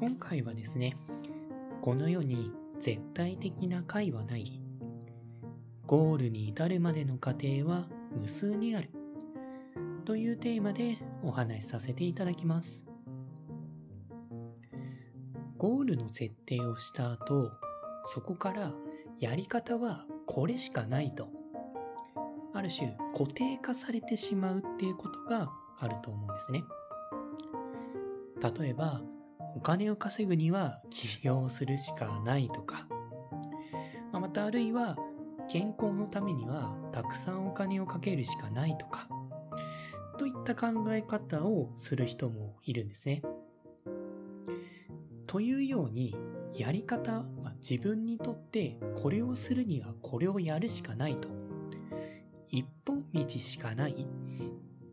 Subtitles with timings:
[0.00, 0.96] 今回はですね、
[1.82, 4.62] この世に絶対的な解はない。
[5.86, 7.86] ゴールに至るまでの過程は
[8.18, 8.88] 無数にある。
[10.06, 12.82] というテーマでお話しさせていただきます。
[15.58, 17.50] ゴールの設定をした後、
[18.06, 18.72] そこから
[19.18, 21.28] やり方はこれしかないと。
[22.54, 26.64] ある種固定化されてしまうっていうことがあると思うんですね。
[28.58, 29.02] 例えば、
[29.56, 32.86] お金を稼ぐには起業するしかないとか、
[34.12, 34.96] ままたあるいは
[35.48, 39.08] 健康のためにはたくさんお金をかけるしかないとか、
[40.18, 43.22] といった考え方をする人もいるんですね。
[45.26, 46.16] というように、
[46.54, 51.28] やり方は自分にとってこれをするにはこれをやるしかないと。
[52.48, 54.06] 一本道しかない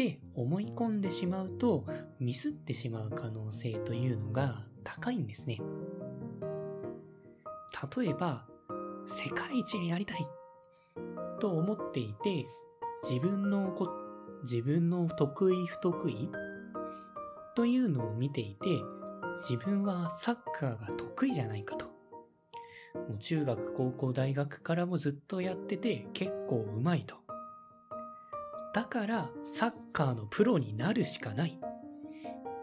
[0.00, 1.84] って思い込んでしまうと
[2.20, 5.58] ミスってしまう可能性というのが高いんですね。
[7.98, 8.46] 例えば、
[9.06, 10.26] 世界一になりたい
[11.38, 12.46] と思っていて、
[13.02, 13.90] 自分のこ、
[14.42, 16.30] 自分の得意不得意
[17.54, 18.68] というのを見ていて、
[19.42, 21.84] 自分はサッカーが得意じゃないかと。
[22.94, 27.16] もう中学、高校、大学からもずっとやってて結構うまいと。
[28.72, 31.58] だからサッカーのプロになるしかない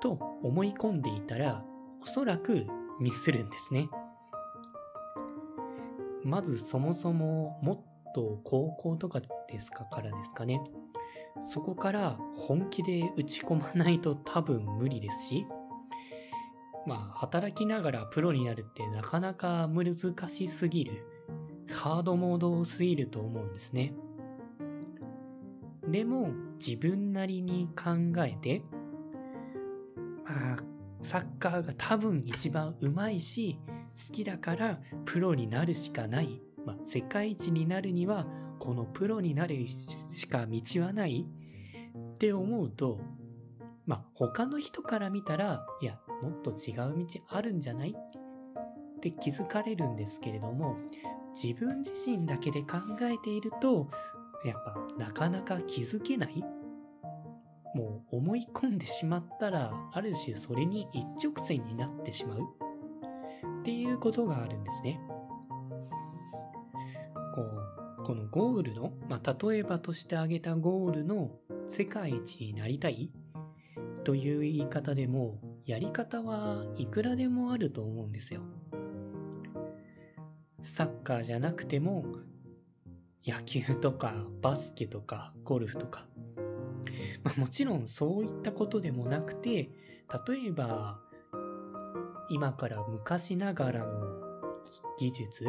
[0.00, 1.64] と思い込んでいたら
[2.02, 2.66] おそらく
[3.00, 3.88] ミスるんですね。
[6.22, 10.60] まずそもそももっと高校とかですかからですかね。
[11.46, 15.46] そこから本気で打ち込まないと多分無理ですし、
[16.86, 19.94] まあ働きながらプロになるってなかなか難
[20.28, 21.06] しすぎる、
[21.70, 23.94] ハードモードすぎると思うんですね。
[25.94, 27.90] でも自分なりに考
[28.24, 28.64] えて、
[30.24, 30.56] まあ、
[31.00, 33.60] サッカーが多分一番うまいし、
[34.08, 36.42] 好きだからプロになるしかない。
[36.66, 38.26] まあ、世界一になるには、
[38.58, 39.68] このプロになる
[40.10, 41.28] しか道はない
[41.96, 42.98] って思うと、
[43.86, 47.94] まあ、他の人から見たら、いや、もっと違う道あるんじゃない？
[47.94, 50.76] って気づかれるんですけれども、
[51.40, 53.88] 自分自身だけで考えていると、
[54.44, 56.44] やっぱなかなか気づけない？
[57.74, 62.40] もう思い込んでしまったら、ある種それに一直線になってしまう
[63.60, 65.00] っていうことがあるんですね。
[67.34, 71.32] こう、このゴールの、まあ、例えばとして挙げたゴールの
[71.68, 73.10] 世界一になりたい？
[74.04, 78.42] という言い方でも、やり方はいくらでもあると思うんですよ。
[80.62, 82.04] サッカーじゃなくても、
[83.26, 86.06] 野球とかバスケとかゴルフとか、
[87.22, 89.70] まあ、もちろんそういったことでもなくて
[90.28, 90.98] 例えば
[92.30, 94.24] 今から昔ながらの
[94.98, 95.44] 技術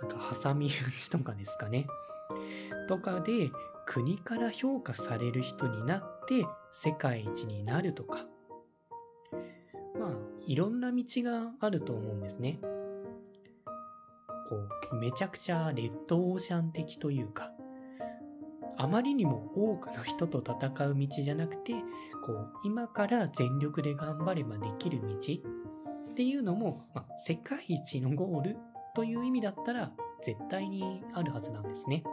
[0.00, 1.86] なんかハサミ打ちとかですかね。
[2.88, 3.50] とかで
[3.86, 8.26] 国から評価される人になって世界一になるとか。
[9.98, 10.12] まあ
[10.46, 12.60] いろんな道があると思うんですね。
[14.48, 14.56] こ
[14.92, 17.50] う、めちゃくちゃレッドオーシャン的というか、
[18.76, 21.72] あまりにも多くの人と戦う道じゃなくて、
[22.24, 28.56] こう、今から全力で頑張ればできる道っていうのも、まあ、世界一のゴール
[28.94, 29.92] という意味だったら
[30.22, 32.04] 絶対にあるはずなんですね。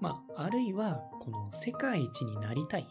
[0.00, 2.88] まあ、あるいは、この世界一になりたい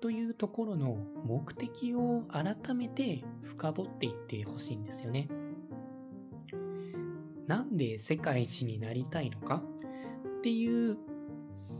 [0.00, 5.28] というところの目的を改めて深掘っていってほしいんですよね。
[7.46, 9.62] なんで世界一になりたいのか？
[10.38, 10.96] っていう、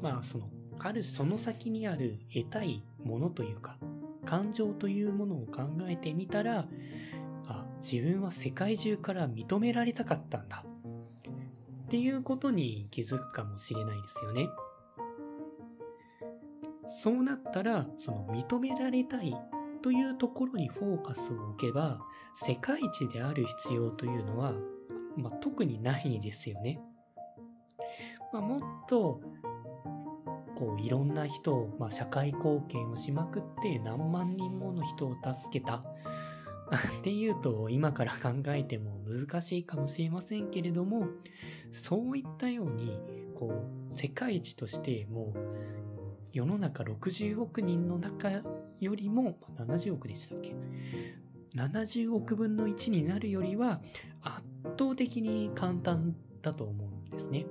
[0.02, 3.78] まあその、あるその先にある得たいものというか、
[4.24, 6.66] 感情というものを考えてみたら、
[7.46, 10.64] あ、自分は世界中から認められたかったんだ。
[11.84, 14.48] っていうことに気づくかもしれないですよね。
[17.02, 19.34] そうなったら、その認められたい
[19.82, 22.00] というところにフォーカスを置けば、
[22.34, 24.54] 世界一である必要というのは
[25.16, 26.80] まあ、特にないですよね。
[28.32, 29.20] まあ、もっと、
[30.56, 35.84] こう、いろんな人を、まあ、社会貢献をしまくって何万人もの人を助けた。
[37.00, 41.06] っていうと、今から考えても難しいかもしれませんけれども、
[41.72, 42.98] そういったように、
[43.34, 43.52] こ
[43.90, 45.38] う、世界一としてもう、
[46.32, 50.54] 世の中60億人の中よりも、70億でしたっけ？
[51.54, 53.80] 70億分の1になるよりは
[54.22, 54.42] 圧
[54.78, 57.46] 倒的に簡単だと思うんですね。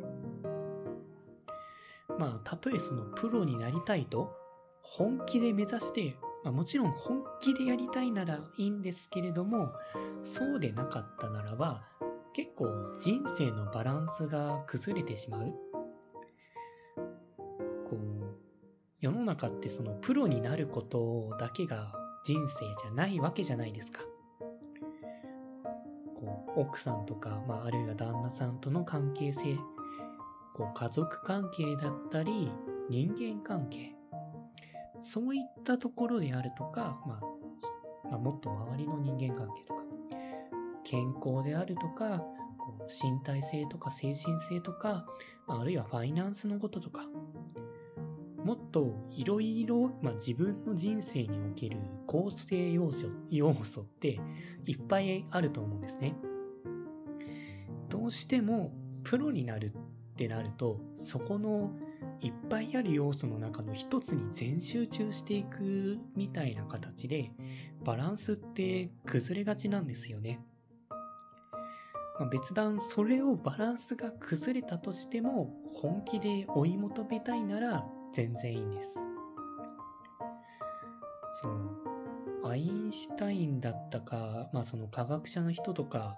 [2.19, 4.35] まあ、たとえそのプロになりたいと
[4.81, 9.71] 本気で目指してまあ、もちろん本気でやりたいならいいんですけれども、
[10.25, 11.83] そうでなかったならば、
[12.33, 12.67] 結構
[12.99, 15.53] 人生のバランスが崩れてしまう。
[17.89, 18.35] こう、
[18.99, 24.01] 世の中ってそのプロになることだけが人生じゃないわけじゃないですか。
[26.15, 29.57] こう奥さんとか、まあ、あるいは旦那さんとの関係性、
[30.53, 32.49] こう家族関係だったり、
[32.89, 33.93] 人間関係。
[35.01, 39.83] そういったところであるとか、まあ、まあ、もっと周りの人間関係とか、
[40.85, 42.19] 健康であるとか、
[42.57, 45.05] こう身体性とか精神性とか、
[45.47, 47.05] あるいはファイナンスのこととか、
[48.43, 54.19] もっといろいろ自分の人生における構成要素要素って
[54.65, 56.15] いっぱいあると思うんですね。
[57.89, 58.73] どうしても
[59.03, 59.73] プロになる
[60.13, 61.71] ってなるとそこの
[62.21, 67.31] いっぱいある要素の中の一つに全集中していくみたいな形で
[67.83, 70.41] バランスって崩れがちなんですよね。
[72.19, 78.99] まあ、別段それをバランスが崩れたとしても本気で追い求めたいなら全然いいんです。
[81.41, 86.17] その、アインシュタインだったか、まあその科学者の人とか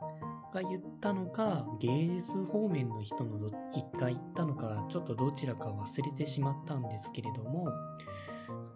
[0.54, 7.70] が言ったのか、芸術方面の人の一回言ったのか、ちょっとどちらか忘れてしまったんですけれども、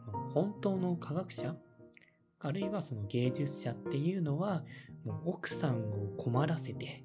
[0.06, 1.56] その本当の科学者
[2.42, 4.63] あるいはその芸術者っていうのは、
[5.04, 7.04] もう奥さんを困らせて、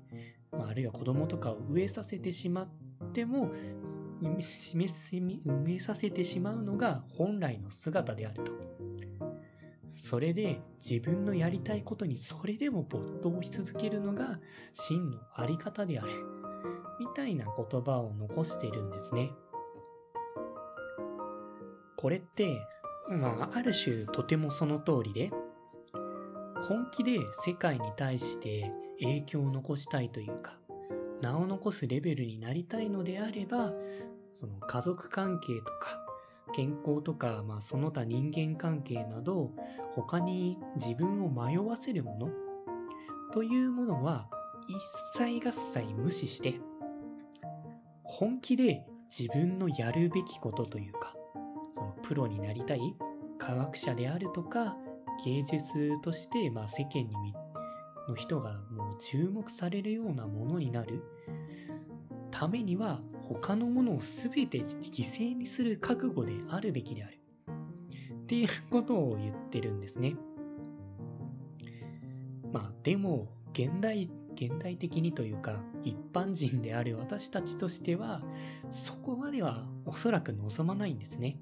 [0.53, 2.69] まあ、あるいは子供とかを植えさせてしまっ
[3.13, 3.51] ても、
[4.23, 8.53] 埋めさせてしまうのが本来の姿であると。
[9.97, 14.41] それで自分のやりたいことにそれでも没頭し続けるのが
[14.73, 16.11] 真のあり方である。
[16.99, 19.31] みたいな言葉を残しているんですね。
[21.97, 22.61] これって、
[23.09, 25.31] まあ、ある種とてもその通りで、
[26.69, 30.59] 本気で世界に対して影響を残したいというか、
[31.25, 33.73] 名を残すレベルになりたいのであれば、
[34.39, 36.05] その家族関係とか、
[36.55, 39.51] 健康とか、まあその他人間関係など、
[39.95, 42.29] 他に自分を迷わせるもの
[43.33, 44.29] というものは
[44.69, 44.79] 一
[45.19, 46.61] 切合切無視して、
[48.03, 48.85] 本気で
[49.17, 51.15] 自分のやるべきことというか、
[51.75, 52.81] そのプロになりたい
[53.39, 54.77] 科学者であるとか、
[55.25, 57.35] 芸術としてまあ世間に
[58.09, 61.03] の人がもう注目されるようなものになる
[62.31, 67.19] ためには他のものを全て犠牲にする覚悟であるべきである。
[68.25, 70.17] っていうことを言ってるんですね。
[72.53, 78.23] まあでも現代現代的にというか一般人である私たちとしては
[78.71, 81.39] そこまではおそらく望まないんですね。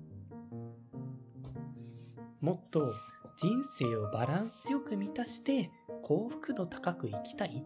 [2.41, 2.93] もっと
[3.37, 5.71] 人生をバランスよく満たして
[6.03, 7.65] 幸福度高く生きたい？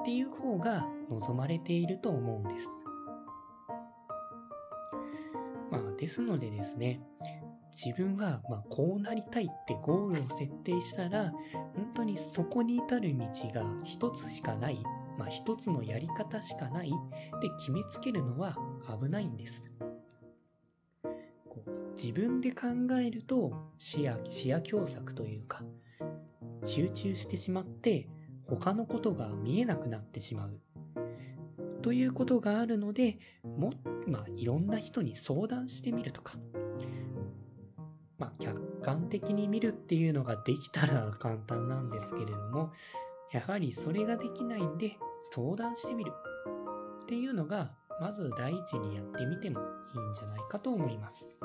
[0.00, 2.68] っていう方が望まれていると思うんです。
[5.70, 7.00] まあ、ですのでですね、
[7.72, 11.32] 自分はまこうなりたいってゴールを設定したら、
[11.74, 14.82] 本当にそこに至る道が一つしかない、
[15.18, 18.56] まあ一つのやり方しかないって決めつけるのは
[19.00, 19.70] 危ないんです。
[21.96, 22.66] 自分で考
[23.00, 25.62] えると視野、視野狭窄というか、
[26.64, 28.08] 集中してしまって
[28.46, 30.60] 他のことが見えなくなってしまう。
[31.82, 33.72] ということがあるので、も、
[34.06, 36.34] まあ、いろんな人に相談してみるとか、
[38.18, 42.72] まあ、客観的に見るっていうのができたら 簡単なんですけれども、
[43.32, 44.96] やはりそれができないんで、
[45.32, 46.12] 相談してみる
[47.02, 51.36] っていうのが、まず第一にやってみてもいいんじゃないかと思います。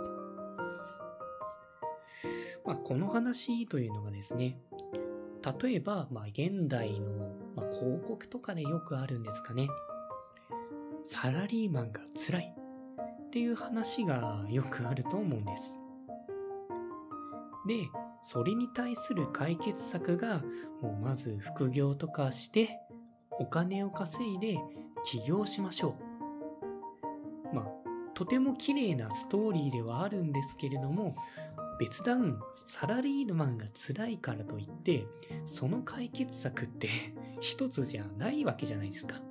[2.63, 4.61] まあ、この話というのがですね、
[5.61, 9.67] 例えば、まあ、現代の、まあ、広告とかでよくあるんですかね。
[11.05, 12.53] サラリーマンが辛い
[13.27, 15.71] っていう話がよくあると思うんです。
[17.67, 17.89] で、
[18.23, 20.41] それに対する解決策が、
[20.81, 22.79] もうまず副業とかして、
[23.39, 24.57] お金を稼いで
[25.05, 25.95] 起業しましょ
[27.51, 27.55] う。
[27.55, 27.65] まあ、
[28.13, 31.15] とても綺麗なストーリーではあるんですけれども、
[31.79, 35.05] 別段サラリーマンが辛いからといって
[35.45, 36.89] その解決策って
[37.39, 39.21] 一つじゃないわけじゃないですか。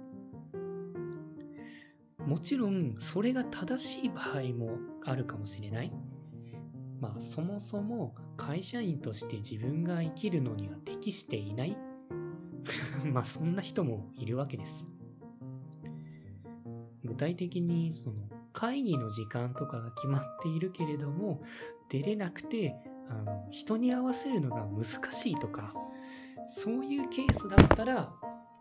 [2.25, 5.93] もちろんそれが正しい場合もあるかもしれない。
[7.01, 11.77] まあそもそも会社員として自分が生きるのには適していない。
[13.13, 14.93] まあそんな人もいるわけです。
[17.05, 21.43] 具体的にその会議の時間とかが決まっているけれども
[21.89, 22.75] 出れなくて
[23.09, 25.73] あの人に合わせるのが難しいとか
[26.49, 28.13] そういうケースだったら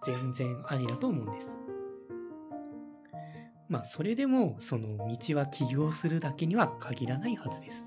[0.04, 1.58] 全然ありだと思うんです。
[3.68, 7.86] まあそれでもその道は起業するだけには限らないはずです。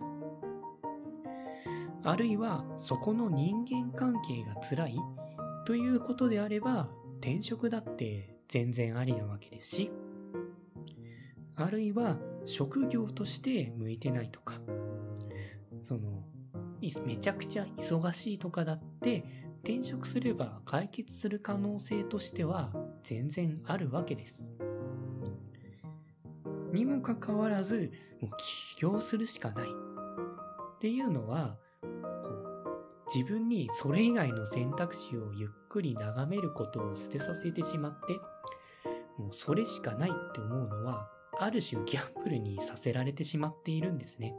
[2.04, 4.96] あるいはそこの人間関係が辛い
[5.66, 6.88] ということであれば
[7.20, 9.90] 転職だって全然ありなわけですし
[11.56, 12.16] あるいは
[12.46, 14.54] 職業として向いてないとか
[15.82, 16.24] その
[17.04, 19.24] めちゃくちゃ忙しいとかだって
[19.64, 24.42] 転職すれば解決する可能性としては全然あるわけです。
[26.72, 28.30] にもかかわらずもう
[28.76, 38.14] 起業するしかないっていうのはこう自分にそれ以外の選択肢をゆっくり眺めることを捨てさせてしまって
[39.18, 41.08] もうそれしかないって思うのは
[41.40, 44.34] ある種ギャンブルにさせられてしまっているんですね。